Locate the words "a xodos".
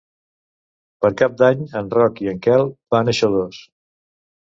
3.13-3.61